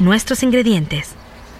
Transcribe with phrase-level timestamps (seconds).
[0.00, 1.14] nuestros ingredientes.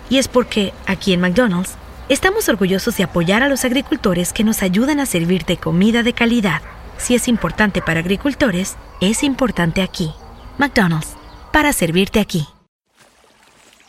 [0.09, 1.77] Y es porque, aquí en McDonald's,
[2.09, 6.63] estamos orgullosos de apoyar a los agricultores que nos ayudan a servirte comida de calidad.
[6.99, 10.13] Si es importante para agricultores, es importante aquí.
[10.59, 11.15] McDonald's,
[11.53, 12.47] para servirte aquí.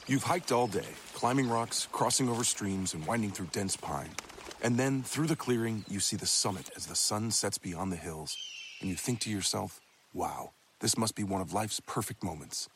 [0.07, 4.11] You've hiked all day, climbing rocks, crossing over streams, and winding through dense pine.
[4.63, 7.97] And then, through the clearing, you see the summit as the sun sets beyond the
[7.97, 8.37] hills.
[8.81, 9.79] And you think to yourself,
[10.13, 12.67] wow, this must be one of life's perfect moments.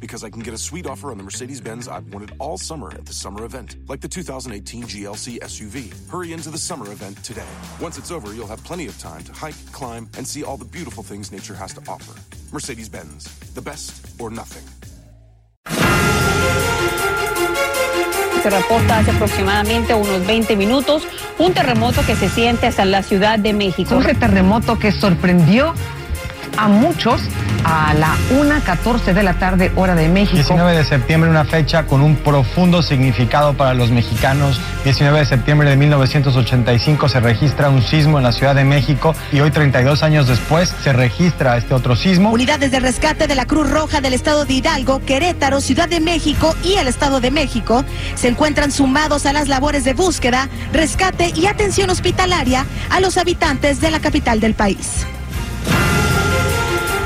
[0.00, 2.92] Because I can get a sweet offer on the Mercedes Benz I've wanted all summer
[2.92, 5.92] at the summer event, like the 2018 GLC SUV.
[6.10, 7.50] Hurry into the summer event today.
[7.80, 10.64] Once it's over, you'll have plenty of time to hike, climb, and see all the
[10.64, 12.14] beautiful things nature has to offer.
[12.52, 14.64] Mercedes Benz, the best or nothing.
[18.42, 21.02] Se reporta hace aproximadamente unos 20 minutos
[21.38, 23.96] un terremoto que se siente hasta la Ciudad de México.
[23.96, 25.74] Un terremoto que sorprendió
[26.58, 27.20] a muchos
[27.64, 30.36] a la 1.14 de la tarde, hora de México.
[30.36, 34.60] 19 de septiembre, una fecha con un profundo significado para los mexicanos.
[34.84, 39.40] 19 de septiembre de 1985 se registra un sismo en la Ciudad de México y
[39.40, 42.30] hoy, 32 años después, se registra este otro sismo.
[42.30, 46.56] Unidades de rescate de la Cruz Roja del Estado de Hidalgo, Querétaro, Ciudad de México
[46.64, 51.46] y el Estado de México se encuentran sumados a las labores de búsqueda, rescate y
[51.46, 55.06] atención hospitalaria a los habitantes de la capital del país.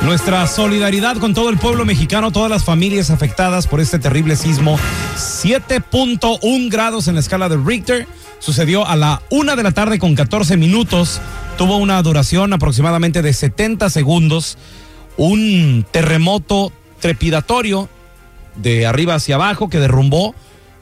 [0.04, 4.76] Nuestra solidaridad con todo el pueblo mexicano, todas las familias afectadas por este terrible sismo.
[5.16, 8.08] 7.1 grados en la escala de Richter.
[8.40, 11.20] Sucedió a la una de la tarde con 14 minutos.
[11.56, 14.58] Tuvo una duración aproximadamente de 70 segundos.
[15.16, 17.88] Un terremoto trepidatorio
[18.56, 20.34] de arriba hacia abajo que derrumbó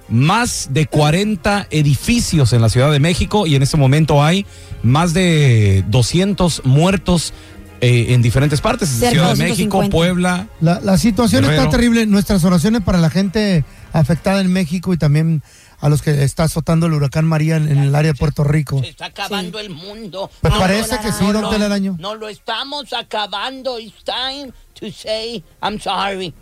[0.09, 4.47] más de 40 edificios en la Ciudad de México y en este momento hay
[4.83, 7.35] más de 200 muertos
[7.81, 10.49] eh, en diferentes partes, Ciudad de México, Puebla.
[10.61, 12.07] La, situación está terrible.
[12.07, 15.43] Nuestras oraciones para la gente afectada en México y también
[15.81, 18.81] a los que está azotando el huracán María en, el área de Puerto Rico.
[18.81, 20.31] Se está acabando el mundo.
[20.41, 21.97] Pues parece que sí, don Telaraño.
[21.99, 23.79] No lo estamos acabando.
[23.79, 26.35] It's time to say I'm sorry.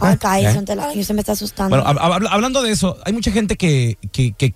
[0.00, 1.76] Ay, cállese, don Telaraño, se me está asustando.
[1.76, 4.54] Bueno, hablando de eso, hay mucha gente que, que, que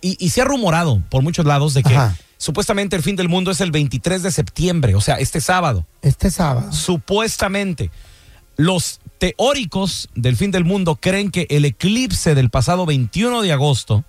[0.00, 1.96] y, se ha rumorado por muchos lados de que
[2.38, 5.86] Supuestamente el fin del mundo es el 23 de septiembre, o sea, este sábado.
[6.02, 6.72] Este sábado.
[6.72, 7.90] Supuestamente.
[8.56, 14.04] Los teóricos del fin del mundo creen que el eclipse del pasado 21 de agosto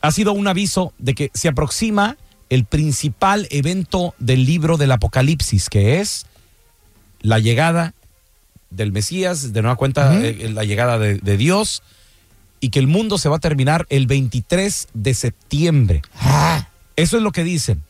[0.00, 2.16] ha sido un aviso de que se aproxima
[2.50, 6.26] el principal evento del libro del Apocalipsis, que es
[7.20, 7.94] la llegada
[8.70, 11.82] del Mesías, de nueva cuenta, eh, la llegada de, Dios,
[12.60, 16.02] y que el mundo se va a terminar el 23 de septiembre.
[16.20, 16.68] Ah.
[16.96, 17.82] Eso es lo que dicen.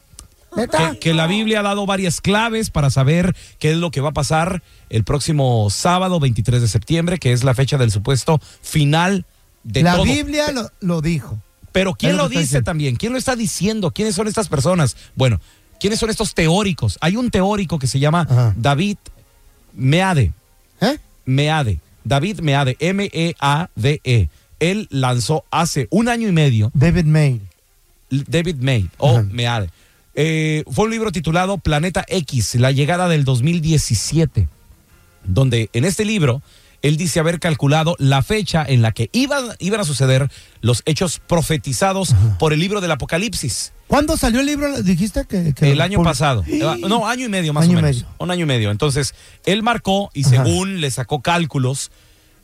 [1.00, 4.12] Que, la Biblia ha dado varias claves para saber qué es lo que va a
[4.12, 9.24] pasar el próximo sábado 23 de septiembre, que es la fecha del supuesto final
[9.64, 10.04] de la todo.
[10.04, 10.46] La Biblia
[10.80, 11.38] lo, dijo.
[11.72, 12.96] Pero ¿quién lo, dice también?
[12.96, 13.90] ¿Quién lo está diciendo?
[13.90, 14.96] ¿Quiénes son estas personas?
[15.16, 15.40] Bueno,
[15.80, 16.98] ¿quiénes son estos teóricos?
[17.00, 18.98] Hay un teórico que se llama David
[19.74, 20.32] Meade.
[20.80, 20.98] ¿Eh?
[21.24, 21.80] Meade.
[22.04, 24.00] David Meade, M-E-A-D-E.
[24.04, 24.28] -E.
[24.60, 26.70] Él lanzó hace un año y medio.
[26.74, 27.40] David May.
[28.10, 29.70] David May o Meade.
[30.14, 34.48] Eh, fue un libro titulado Planeta X, la llegada del 2017,
[35.24, 36.40] donde en este libro
[36.82, 40.30] él dice haber calculado la fecha en la que iban, iban a suceder
[40.60, 43.72] los hechos profetizados por el libro del Apocalipsis.
[43.86, 44.82] ¿Cuándo salió el libro?
[44.82, 45.54] Dijiste que...
[45.54, 46.44] que el año pasado.
[46.86, 47.96] No, año y medio más Año o menos.
[47.96, 48.08] medio.
[48.18, 48.70] Un año y medio.
[48.70, 49.14] Entonces,
[49.46, 51.90] él marcó y según le sacó cálculos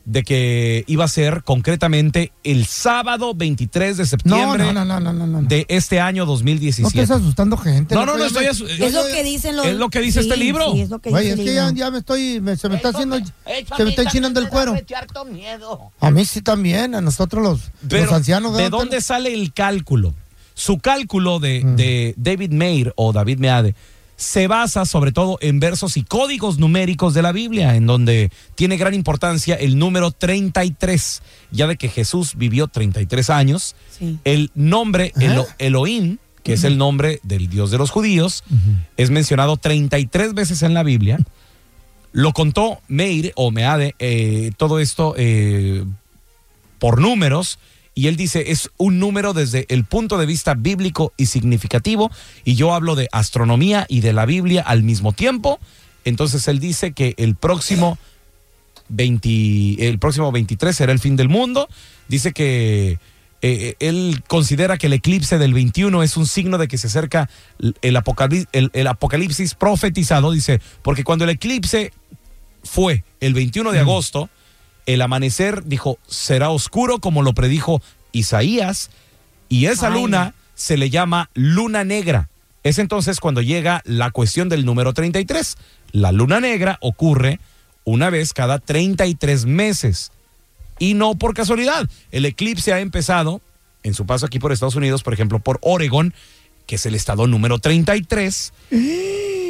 [0.05, 4.99] de que iba a ser concretamente el sábado 23 de No, septiembre no, no, no,
[4.99, 5.41] no, no, no.
[5.47, 6.87] de este año No 2017.
[7.01, 7.93] estés asustando gente.
[7.95, 9.65] No, no, no, estoy me- asu- Es lo que dicen los.
[9.65, 10.71] Es lo que dice Sí, este libro.
[10.73, 11.77] Sí, es lo que dice es el que ya, libro.
[11.77, 14.75] ya me estoy, me- se me está haciendo, se me está enchinando el cuero.
[15.31, 15.91] miedo.
[15.99, 18.53] A mí sí también, a nosotros los, Pero, los ancianos.
[18.57, 18.77] ¿De ¿verdad?
[18.79, 20.13] dónde sale el cálculo?
[20.53, 21.75] Su cálculo de, Mm.
[21.75, 23.75] de David Meir o David Meade
[24.21, 28.77] se basa sobre todo en versos y códigos numéricos de la Biblia, en donde tiene
[28.77, 33.75] gran importancia el número 33, ya de que Jesús vivió 33 años.
[33.97, 34.19] Sí.
[34.23, 38.43] El nombre Elo- Elohim, que es el nombre del Dios de los judíos,
[38.95, 41.17] es mencionado 33 veces en la Biblia.
[42.11, 45.83] Lo contó Meir o Meade, eh, todo esto eh,
[46.77, 47.57] por números,
[47.93, 52.09] y él dice, es un número desde el punto de vista bíblico y significativo,
[52.45, 55.59] y yo hablo de astronomía y de la Biblia al mismo tiempo.
[56.05, 57.97] Entonces él dice que el próximo
[58.89, 61.67] 20, el próximo 23 será el fin del mundo.
[62.07, 62.97] Dice que
[63.41, 67.29] eh, él considera que el eclipse del 21 es un signo de que se acerca
[67.81, 70.31] el, apocalipsis, el, el apocalipsis profetizado.
[70.31, 71.91] Dice, porque cuando el eclipse
[72.63, 74.29] fue el 21 de agosto,
[74.85, 77.81] el amanecer, dijo, será oscuro como lo predijo
[78.11, 78.89] Isaías,
[79.49, 80.01] y esa Ay.
[80.01, 82.29] luna se le llama luna negra.
[82.63, 85.57] Es entonces cuando llega la cuestión del número 33.
[85.91, 87.39] La luna negra ocurre
[87.83, 90.11] una vez cada 33 meses.
[90.77, 91.89] Y no por casualidad.
[92.11, 93.41] El eclipse ha empezado
[93.83, 96.13] en su paso aquí por Estados Unidos, por ejemplo, por Oregon,
[96.67, 98.53] que es el estado número 33,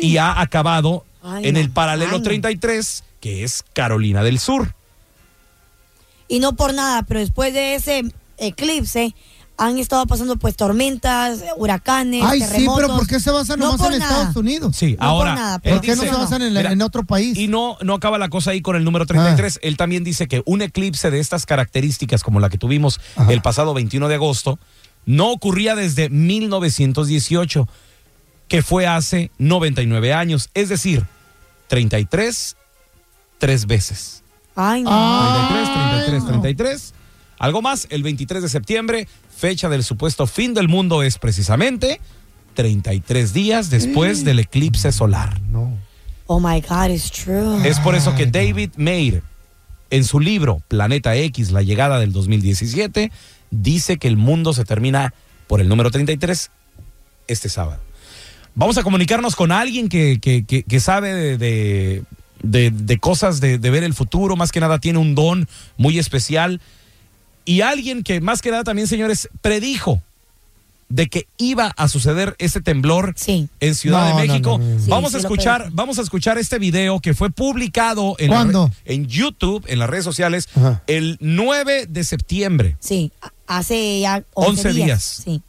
[0.02, 2.24] y ha acabado Ay, en el paralelo Ay, no.
[2.24, 4.74] 33, que es Carolina del Sur.
[6.32, 8.04] Y no por nada, pero después de ese
[8.38, 9.14] eclipse
[9.58, 12.82] han estado pasando pues tormentas, huracanes, Ay, sí, terremotos.
[12.82, 14.12] pero ¿por qué se basan No nomás en nada.
[14.16, 14.76] Estados Unidos?
[14.76, 15.36] Sí, No por ahora.
[15.36, 17.38] nada, él pero ¿Por qué no se basan en, la- Mira, en otro país?
[17.38, 19.60] Y no, no acaba la cosa ahí con el número 33.
[19.62, 23.32] Él también dice que un eclipse de estas características, como la que tuvimos Ajá.
[23.32, 24.58] el pasado 21 de agosto,
[25.06, 27.68] no ocurría desde 1918,
[28.48, 30.50] que fue hace 99 años.
[30.54, 31.06] Es decir,
[31.68, 32.56] 33,
[33.38, 34.21] tres veces.
[34.56, 34.90] Ay, no.
[35.50, 36.28] 33, 33, no.
[36.42, 36.94] 33.
[37.40, 42.00] Algo más, el 23 de septiembre, fecha del supuesto fin del mundo, es precisamente
[42.54, 45.40] 33 días después del eclipse solar.
[45.50, 45.76] No.
[46.28, 47.68] Oh my God, it's true.
[47.68, 49.24] Es por eso que David Meir,
[49.90, 53.12] en su libro Planeta X, la llegada del 2017,
[53.50, 55.14] dice que el mundo se termina
[55.48, 56.52] por el número 33
[57.28, 57.82] este sábado.
[58.54, 62.04] Vamos a comunicarnos con alguien que, que- que- que sabe de, de-
[62.44, 65.48] de- de cosas, de, de ver el futuro, más que nada tiene un don
[65.78, 66.62] muy especial.
[67.46, 70.02] Y alguien que más que nada también, señores, predijo
[70.90, 73.48] de que iba a suceder este temblor Sí.
[73.62, 74.58] en Ciudad No, de México.
[74.58, 74.80] no, no, no.
[74.82, 78.36] Sí, vamos sí a escuchar, vamos a escuchar este video que fue publicado en, la
[78.36, 78.68] ¿Cuándo?
[78.86, 80.84] re- en YouTube, en las redes sociales, Ajá.
[80.88, 82.76] el 9 de septiembre.
[82.82, 83.12] Sí,
[83.48, 85.22] hace ya 11, 11 días.
[85.24, 85.42] Sí.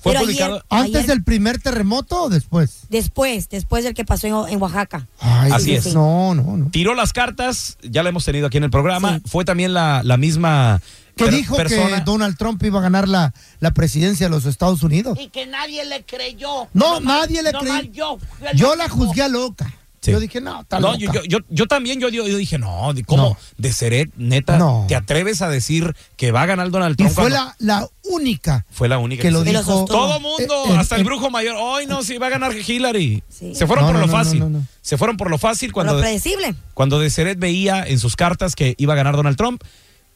[0.00, 0.54] Fue Pero publicado.
[0.54, 2.80] ayer- ¿Antes ayer- del primer terremoto o después?
[2.88, 5.06] Después, después del que pasó en, en Oaxaca.
[5.20, 5.84] Ay, Así sí, es.
[5.84, 5.90] sí.
[5.94, 6.70] No, no, no.
[6.70, 9.16] Tiró las cartas, ya la hemos tenido aquí en el programa.
[9.16, 9.22] Sí.
[9.26, 10.80] Fue también la, la misma
[11.16, 11.96] Que per- dijo persona.
[11.98, 15.18] que Donald Trump iba a ganar la, la presidencia de los Estados Unidos.
[15.20, 16.68] Y que nadie le creyó.
[16.74, 17.92] No, nadie le creyó.
[17.92, 18.18] Yo,
[18.54, 19.72] Yo la juzgué a loca.
[20.00, 20.12] Sí.
[20.12, 22.92] Yo dije, no, está No, yo, yo, yo, yo también, yo, yo, yo dije, no,
[22.94, 23.30] de- ¿cómo?
[23.30, 23.36] No.
[23.56, 24.84] De Seret, neta, No.
[24.88, 27.12] ¿te atreves a decir que va a ganar Donald y Trump?
[27.12, 29.84] fue cuando- la, la única fue la única que Que lo dijo.
[29.86, 32.52] Todo mundo, Eh, eh, hasta el eh, brujo mayor, hoy no, sí va a ganar
[32.56, 33.22] Hillary.
[33.28, 33.54] Sí.
[33.54, 34.38] Se fueron No, por no, lo no, no, fácil.
[34.40, 34.66] no, no.
[34.82, 36.54] Se fueron por lo fácil Cuando lo predecible.
[36.74, 39.62] cuando Deseret veía en sus cartas que iba a ganar Donald Trump.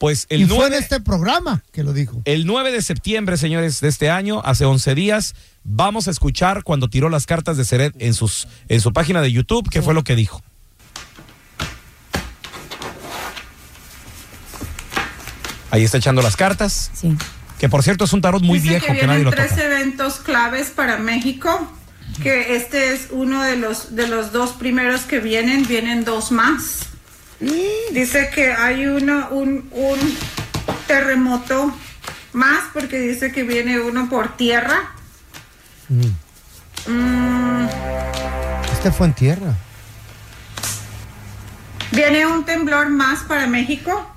[0.03, 2.23] Pues el y 9, fue en este programa que lo dijo.
[2.25, 6.89] el 9 de septiembre, señores, de este año, hace 11 días, vamos a escuchar cuando
[6.89, 10.03] tiró las cartas de Seret en, sus, en su página de YouTube, qué fue lo
[10.03, 10.43] que dijo.
[15.71, 17.17] Ahí está echando las cartas, Sí.
[17.59, 19.63] que por cierto es un tarot muy Dice viejo que que, nadie lo tres toca.
[19.65, 21.67] eventos claves para México,
[22.23, 26.89] que este es uno de los de los dos primeros que vienen, vienen dos más.
[27.93, 29.99] Dice que hay uno un, un
[30.87, 31.77] terremoto
[32.33, 34.93] más porque dice que viene uno por tierra.
[36.87, 37.67] Mm,
[38.73, 39.55] Este fue en tierra.
[41.91, 44.09] viene un temblor más para México.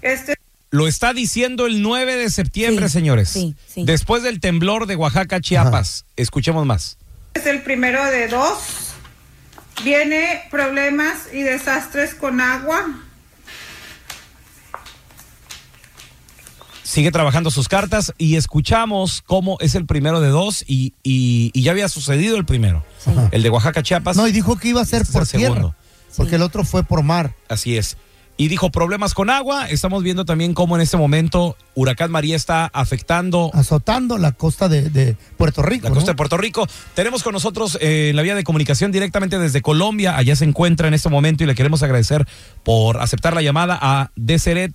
[0.00, 0.36] Este
[0.70, 3.28] Lo está diciendo el 9 de septiembre, Sí, señores.
[3.30, 3.84] sí, sí.
[3.84, 6.04] Después del temblor de Oaxaca, Chiapas.
[6.16, 6.96] Escuchemos más.
[7.34, 8.87] es el primero de dos.
[9.84, 12.86] Viene problemas y desastres con agua.
[16.82, 21.72] Sigue trabajando sus cartas y escuchamos cómo es el primero de dos y, y, ya
[21.72, 22.84] había sucedido el primero,
[23.30, 24.16] el de Oaxaca Chiapas.
[24.16, 25.76] No, y dijo que iba a ser este por tierra,
[26.16, 27.34] porque el otro fue por mar.
[27.48, 27.98] Así es.
[28.40, 29.68] Y dijo problemas con agua.
[29.68, 34.90] Estamos viendo también cómo en este momento Huracán María está afectando Azotando la costa de,
[34.90, 35.88] de Puerto Rico.
[35.88, 36.64] la costa de Puerto Rico.
[36.94, 40.16] Tenemos con nosotros eh, en la vía de comunicación directamente desde Colombia.
[40.16, 42.28] Allá se encuentra en este momento y le queremos agradecer
[42.62, 44.72] por aceptar la llamada a Deseret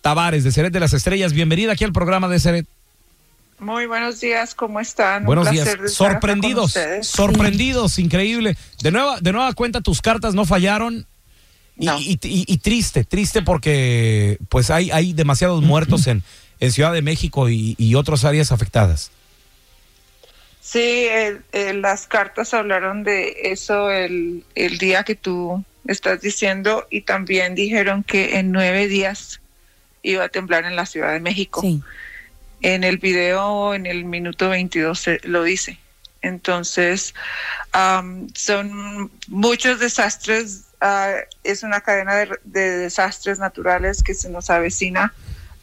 [0.00, 1.32] Tavares, Deseret de las Estrellas.
[1.32, 2.66] Bienvenida aquí al programa Deseret.
[3.58, 5.22] Muy buenos días, ¿cómo están?
[5.22, 5.64] Un Buenos días.
[5.64, 7.06] placer de estar acá con Sorprendidos, ustedes.
[7.08, 8.56] sorprendidos, increíble.
[8.80, 11.06] De nueva, de nueva cuenta, tus cartas no fallaron.
[11.78, 16.22] Y, y- y- y triste, triste porque pues hay, hay demasiados muertos en,
[16.60, 19.10] en Ciudad de México y, y otras áreas afectadas.
[20.60, 26.86] Sí, el- el- las cartas hablaron de eso el, el día que tú estás diciendo
[26.90, 29.40] y también dijeron que en nueve días
[30.02, 31.62] iba a temblar en la Ciudad de México.
[32.60, 35.78] En el video, en el minuto 22, se- lo dice.
[36.20, 37.12] Entonces,
[37.72, 44.50] am, son muchos desastres, ah, es una cadena de, de desastres naturales que se nos
[44.50, 45.14] avecina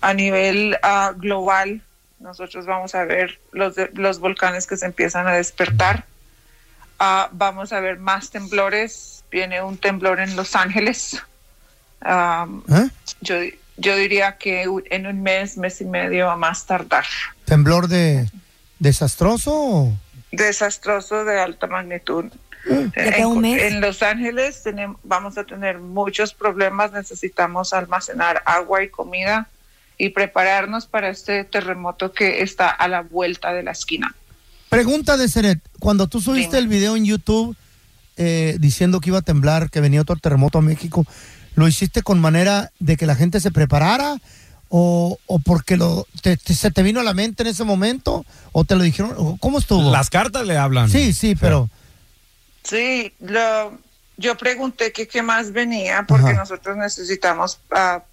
[0.01, 1.81] a nivel ah, global.
[2.19, 6.05] Nosotros vamos a ver los, de- los volcanes que se empiezan a despertar.
[6.99, 9.23] Ah, vamos a ver más temblores.
[9.31, 11.21] Viene un temblor en Los Ángeles.
[12.01, 12.89] Am, ¿Eh?
[13.21, 13.35] yo,
[13.77, 17.05] yo diría que en un mes, mes y medio a más tardar.
[17.45, 18.29] ¿Temblor de
[18.79, 19.93] desastroso?
[20.31, 22.25] Desastroso de alta magnitud.
[22.65, 23.63] ¿De qué, un En, mes?
[23.73, 26.91] en Los Ángeles tenemos, vamos a tener muchos problemas.
[26.91, 29.47] Necesitamos almacenar agua y comida
[29.97, 34.15] y prepararnos para este terremoto que está a la vuelta de la esquina.
[34.69, 37.55] Pregunta de Seret, cuando tú subiste el video en YouTube
[38.17, 41.05] eh, diciendo que iba a temblar, que venía otro terremoto a México,
[41.55, 44.17] ¿lo hiciste con manera de que la gente se preparara?
[44.71, 48.23] ¿O, o porque lo, te- te- se te vino a la mente en ese momento?
[48.51, 49.13] ¿O te lo dijeron?
[49.17, 49.91] ¿O ¿Cómo estuvo?
[49.91, 50.89] Las cartas le hablan.
[50.89, 51.67] Sí, sí, pero...
[51.73, 51.79] Sí,
[53.19, 53.77] lo,
[54.17, 56.39] yo pregunté que qué más venía porque Ajá.
[56.39, 58.03] nosotros necesitamos ah,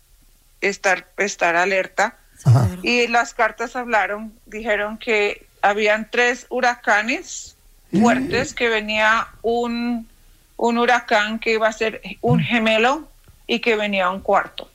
[0.60, 2.16] estar, estar alerta.
[2.82, 7.56] Y las cartas hablaron, dijeron que habían tres huracanes
[7.98, 10.06] fuertes, que venía un,
[10.56, 13.08] un huracán que iba a ser un gemelo
[13.46, 14.70] y que venía un cuarto.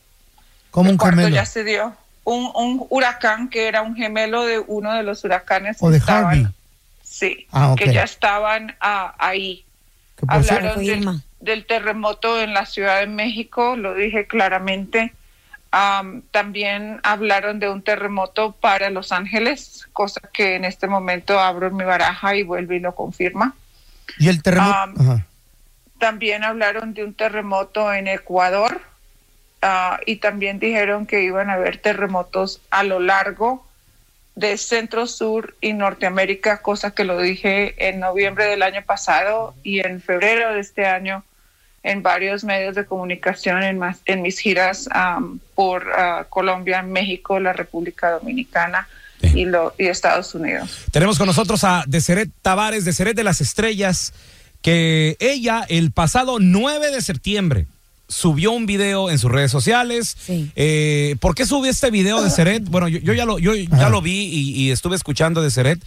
[0.71, 1.35] Como un cuarto gemelo.
[1.35, 1.95] ya se dio.
[2.23, 5.97] Un, un huracán que era un gemelo de uno de los huracanes O que de
[5.99, 6.47] estaban- Harvey.
[7.03, 9.65] Sí, Ah, que ya estaban ah, ahí.
[10.27, 15.13] Hablaron del, del terremoto en la Ciudad de México, lo dije claramente.
[15.71, 21.71] Am, también hablaron de un terremoto para Los Ángeles, cosa que en este momento abro
[21.71, 23.55] mi baraja y vuelve y lo confirma.
[24.17, 25.01] ¿Y el terremoto?
[25.01, 25.25] Ajá.
[25.97, 28.81] También hablaron de un terremoto en Ecuador
[29.61, 33.65] ah, y también dijeron que iban a haber terremotos a lo largo
[34.41, 39.79] de Centro Sur y Norteamérica, cosa que lo dije en noviembre del año pasado y
[39.79, 41.23] en febrero de este año
[41.83, 44.89] en varios medios de comunicación en, más, en mis giras
[45.55, 48.87] por ah, Colombia, México, la República Dominicana
[49.21, 50.85] y, lo, y Estados Unidos.
[50.91, 54.13] Tenemos con nosotros a Deseret Tavares, Deseret de las Estrellas,
[54.63, 57.67] que ella el pasado 9 de septiembre
[58.11, 60.17] subió un video en sus redes sociales.
[60.27, 62.63] Eh, ¿Por qué subió este video de Seret?
[62.65, 65.81] Bueno, yo, yo ya, lo, yo ya lo vi y, y estuve escuchando de Seret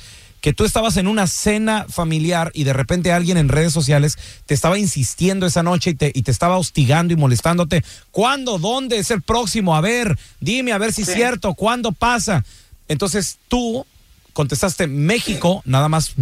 [0.45, 4.53] que tú estabas en una cena familiar y de repente alguien en redes sociales te
[4.53, 7.83] estaba insistiendo esa noche y te, y te estaba hostigando y molestándote.
[8.11, 8.59] ¿Cuándo?
[8.59, 9.75] ¿Dónde es el próximo?
[9.75, 11.55] A ver, dime a ver si es cierto.
[11.55, 12.45] ¿Cuándo pasa?
[12.89, 13.87] Entonces tú
[14.35, 16.13] contestaste México, nada más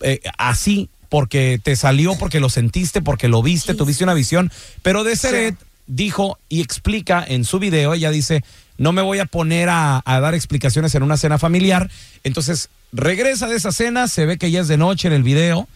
[0.00, 4.50] eh, así, porque te salió, porque lo sentiste, porque lo viste, tuviste una visión.
[4.82, 8.42] Pero de Seret dijo y explica en su video, ella dice,
[8.78, 11.90] no me voy a poner a, a dar explicaciones en una cena familiar.
[12.24, 15.68] Entonces regresa de esa cena, se ve que ya es de noche en el video,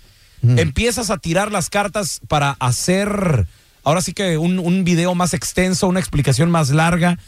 [0.43, 3.47] empiezas a tirar las cartas para hacer,
[3.85, 7.19] ahora sí que un, un video más extenso, una explicación más larga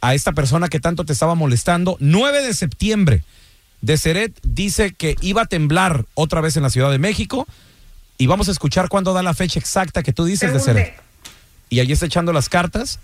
[0.00, 1.96] a esta persona que tanto te estaba molestando.
[2.00, 3.22] 9 de septiembre.
[3.86, 7.46] Deseret dice que iba a temblar otra vez en la Ciudad de México
[8.18, 10.94] y vamos a escuchar cuándo da la fecha exacta que tú dices, Según Deseret.
[11.70, 12.98] Y allí está echando las cartas.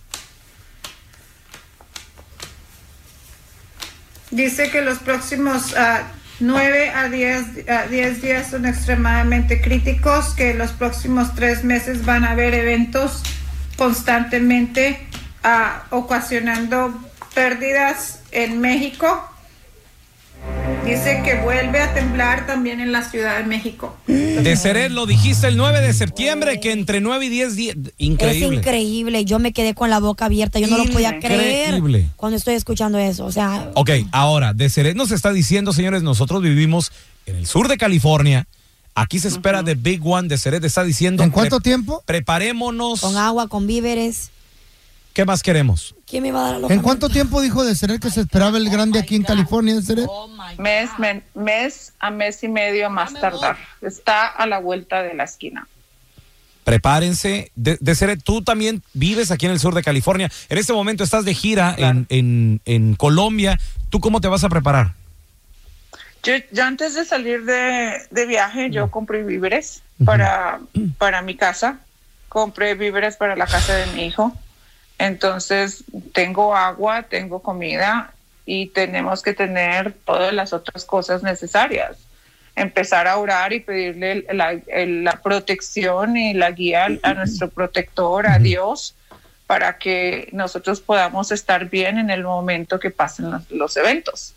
[4.32, 6.02] Dice que los próximos ah,
[6.40, 12.24] 9 a 10, a 10 días son extremadamente críticos, que los próximos tres meses van
[12.24, 13.22] a haber eventos
[13.76, 15.06] constantemente
[15.44, 16.92] ah, ocasionando
[17.34, 19.31] pérdidas en México.
[20.84, 23.96] Dice que vuelve a temblar también en la Ciudad de México.
[24.08, 27.76] De Ceret, lo dijiste el 9 de septiembre, que entre 9 y 10 días.
[27.99, 28.46] Increíble.
[28.46, 29.25] Es increíble.
[29.25, 30.58] Yo me quedé con la boca abierta.
[30.58, 32.08] Yo no lo podía creer Increíble.
[32.16, 33.25] cuando estoy escuchando eso.
[33.25, 36.90] O sea, Ok, ahora, de Ceret nos está diciendo, señores, nosotros vivimos
[37.26, 38.49] en el sur de California.
[38.94, 41.22] Aquí se espera de Big One de Ceret, está diciendo.
[41.22, 42.02] ¿En cuánto tiempo?
[42.04, 43.00] Preparémonos.
[43.00, 44.30] con agua, con víveres.
[45.12, 45.94] ¿Qué más queremos?
[46.12, 48.59] ¿Quién me va a dar la ¿En cuánto tiempo dijo de Ceret que se esperaba
[48.59, 50.07] el grande aquí en California, de Ceret?
[50.59, 53.57] Mes, men- mes a mes y medio más tardar.
[53.81, 55.66] Está a la vuelta de la esquina.
[56.64, 57.50] Prepárense.
[57.54, 60.31] De, de Ceret, tú también vives aquí en el sur de California.
[60.50, 63.59] En este momento estás de gira en, en, en Colombia.
[63.88, 64.92] ¿Tú cómo te vas a preparar?
[66.25, 70.61] Yo, yo antes de salir de, de viaje, yo compré víveres para,
[70.99, 71.78] para mi casa,
[72.28, 74.37] compré víveres para la casa de mi hijo.
[74.99, 78.12] Entonces, tengo agua, tengo comida
[78.46, 81.96] y tenemos que tener todas las otras cosas necesarias.
[82.54, 88.94] Empezar a orar y pedirle la, protección y la guía a nuestro protector, a Dios,
[89.46, 94.34] para que nosotros podamos estar bien en el momento que pasen los- los eventos.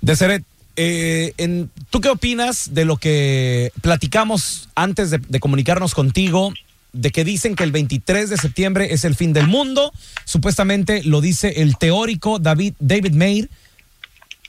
[0.00, 0.44] Deseret,
[0.76, 6.52] eh, en- ¿tú qué opinas de lo que platicamos antes de, de comunicarnos contigo?
[6.94, 9.92] De que dicen que el 23 de septiembre es el fin del mundo.
[10.24, 13.50] Supuestamente lo dice el teórico David, David Meir,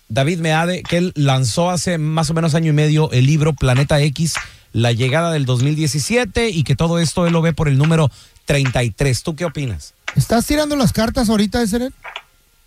[0.08, 4.00] David Meade, que él lanzó hace más o menos año y medio el libro Planeta
[4.00, 4.36] X,
[4.72, 8.12] la llegada del 2017, y que todo esto él lo ve por el número
[8.46, 9.24] 33.
[9.24, 9.94] ¿Tú qué opinas?
[10.16, 11.94] ¿Estás tirando las cartas ahorita de Ceret?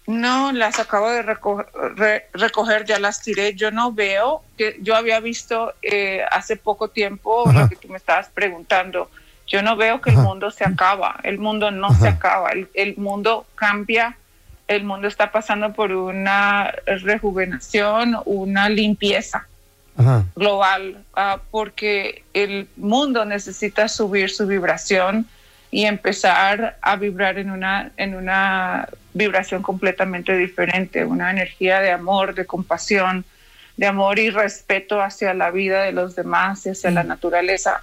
[0.09, 1.67] No, las acabo de reco-
[1.97, 3.55] re- recoger, ya las tiré.
[3.55, 7.99] Yo no veo que yo había visto eh, hace poco tiempo lo que tú me
[7.99, 9.11] estabas preguntando.
[9.49, 11.19] Yo no veo que el mundo se acaba.
[11.23, 12.51] El mundo no se acaba.
[12.51, 14.17] El, el mundo cambia.
[14.69, 19.49] El mundo está pasando por una rejuvenación, una limpieza
[20.37, 25.27] global, ah, porque el mundo necesita subir su vibración
[25.71, 32.35] y empezar a vibrar en una, en una vibración completamente diferente, una energía de amor,
[32.35, 33.25] de compasión,
[33.77, 37.83] de amor y respeto hacia la vida de los demás y hacia la naturaleza.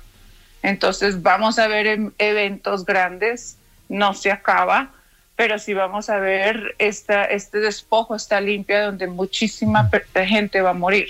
[0.66, 4.92] Entonces vamos a ver em- eventos grandes, no se acaba,
[5.36, 9.90] pero sí vamos a ver esta, este despojo, esta limpia donde muchísima
[10.26, 11.08] gente va a morir.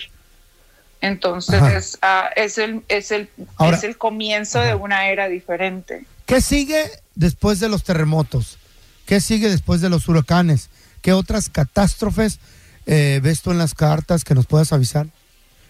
[1.00, 6.06] Entonces ah, es, el, es, el, Ahora- es el comienzo de una era diferente.
[6.26, 8.58] ¿Qué sigue después de los terremotos?
[9.06, 10.70] ¿Qué sigue después de los huracanes?
[11.02, 12.40] ¿Qué otras catástrofes
[12.88, 15.08] eh, ves tú en las cartas que nos puedas avisar?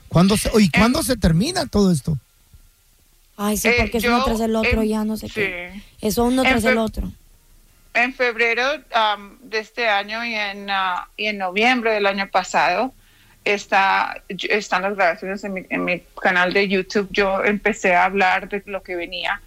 [0.07, 2.17] ¿Cuándo se, ¿Y cuándo se termina todo esto?
[3.37, 5.33] Ay, sí, Eh, porque es yo, uno tras el otro, em, ya no sé sí.
[5.35, 5.81] qué.
[6.01, 7.11] Eso uno En tras el otro.
[7.93, 12.93] En febrero am, de este año y en, ah, y en noviembre del año pasado
[13.45, 17.07] está, están las grabaciones en mi, en mi canal de YouTube.
[17.11, 19.41] Yo empecé a hablar de lo que venía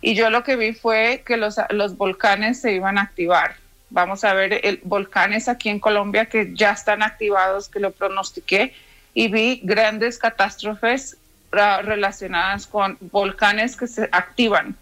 [0.00, 3.54] y yo lo que vi fue que los, los volcanes se iban a activar.
[3.90, 8.72] Vamos a ver el, volcanes aquí en Colombia que ya están activados, que lo pronostiqué
[9.14, 11.18] y vi grandes catástrofes
[11.52, 14.74] relacionadas con volcanes que se activan.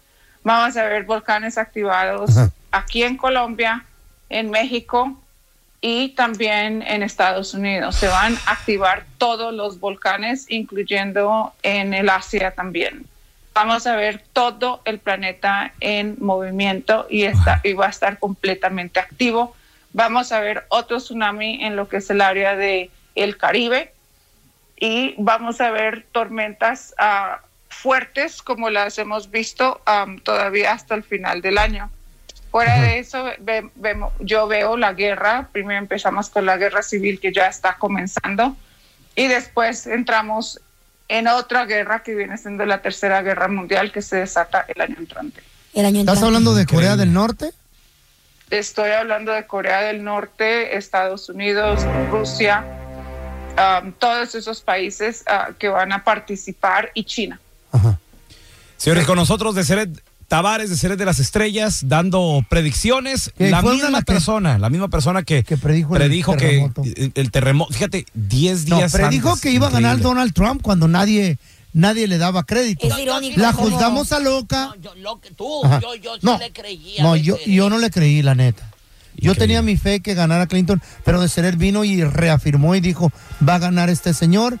[0.43, 2.31] Vamos a ver volcanes activados
[2.71, 3.85] aquí en Colombia,
[4.29, 5.21] en México
[5.81, 7.95] y también en Estados Unidos.
[7.95, 13.05] Se van a activar todos los volcanes, incluyendo en el Asia también.
[13.53, 18.99] Vamos a ver todo el planeta en movimiento y, está, y va a estar completamente
[18.99, 19.55] activo.
[19.91, 23.93] Vamos a ver otro tsunami en lo que es el área de el Caribe
[24.81, 27.39] y vamos a ver tormentas ah,
[27.69, 31.89] fuertes como las hemos visto am, todavía hasta el final del año.
[32.49, 35.47] Fuera de eso, ve- vemos, yo veo la guerra.
[35.53, 38.57] Primero empezamos con la guerra civil que ya está comenzando
[39.15, 40.59] y después entramos
[41.07, 44.95] en otra guerra que viene siendo la tercera guerra mundial que se desata el año
[44.97, 45.41] entrante.
[45.73, 47.51] El año ¿Estás hablando de Corea del Norte?
[48.49, 52.65] Estoy hablando de Corea del Norte, Estados Unidos, Rusia,
[53.57, 57.39] am, todos esos países ah, que van a participar y China.
[58.77, 63.31] Señores, con nosotros de Ceret Tavares, de Ceret de las Estrellas, dando predicciones.
[63.37, 66.83] Que La misma que- persona, la misma persona que, predijo, el que terremoto.
[66.83, 67.73] el, el terremoto.
[67.73, 69.41] Fíjate, 10 No, días predijo antes.
[69.41, 69.99] que iba a ganar.
[69.99, 71.37] Donald Trump cuando nadie,
[71.73, 72.87] nadie le daba crédito.
[72.87, 74.73] Es irónico La juzgamos a loca.
[74.81, 75.79] Yo, lo que tú, Ajá.
[75.81, 77.03] yo, yo sí No, le creía.
[77.03, 78.70] No, yo no le creí, la neta.
[79.15, 83.11] Yo tenía mi fe que ganara Clinton, pero de Ceret vino y reafirmó y dijo,
[83.47, 84.59] va a ganar este señor.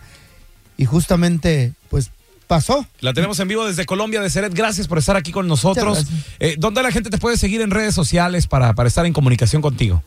[0.77, 2.11] Y justamente, pues,
[2.47, 2.85] pasó.
[2.99, 4.53] La tenemos en vivo desde Colombia de Ceret.
[4.53, 6.05] Gracias por estar aquí con nosotros.
[6.39, 9.61] Eh, ¿Dónde la gente te puede seguir en redes sociales para, para estar en comunicación
[9.61, 10.03] contigo?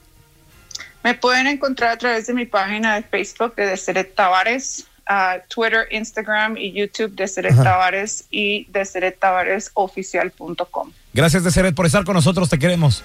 [1.03, 5.87] Me pueden encontrar a través de mi página de Facebook de Deseret Tavares, a Twitter,
[5.91, 7.63] Instagram y YouTube Deseret Ajá.
[7.63, 10.93] Tavares y deserettavaresoficial.com.
[11.13, 12.49] Gracias, Deseret, por estar con nosotros.
[12.49, 13.05] Te queremos.